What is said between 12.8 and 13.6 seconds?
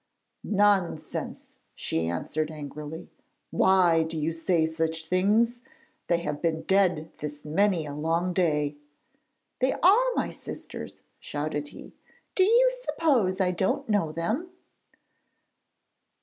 suppose I